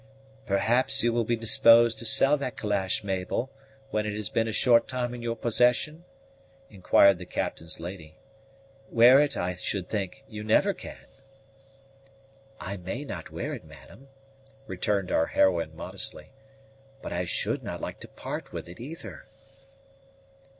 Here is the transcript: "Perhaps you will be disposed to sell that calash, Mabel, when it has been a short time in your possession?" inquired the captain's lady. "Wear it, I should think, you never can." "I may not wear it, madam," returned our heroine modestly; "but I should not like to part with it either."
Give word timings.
"Perhaps 0.47 1.03
you 1.03 1.13
will 1.13 1.23
be 1.25 1.35
disposed 1.35 1.99
to 1.99 2.05
sell 2.05 2.35
that 2.37 2.57
calash, 2.57 3.03
Mabel, 3.03 3.51
when 3.91 4.03
it 4.07 4.15
has 4.15 4.29
been 4.29 4.47
a 4.47 4.51
short 4.51 4.87
time 4.87 5.13
in 5.13 5.21
your 5.21 5.35
possession?" 5.35 6.05
inquired 6.71 7.19
the 7.19 7.25
captain's 7.27 7.79
lady. 7.79 8.17
"Wear 8.89 9.19
it, 9.19 9.37
I 9.37 9.57
should 9.57 9.87
think, 9.87 10.23
you 10.27 10.43
never 10.43 10.73
can." 10.73 11.05
"I 12.59 12.77
may 12.77 13.05
not 13.05 13.29
wear 13.29 13.53
it, 13.53 13.63
madam," 13.63 14.07
returned 14.65 15.11
our 15.11 15.27
heroine 15.27 15.75
modestly; 15.75 16.31
"but 17.03 17.13
I 17.13 17.25
should 17.25 17.61
not 17.61 17.79
like 17.79 17.99
to 17.99 18.07
part 18.07 18.51
with 18.51 18.67
it 18.67 18.79
either." 18.79 19.27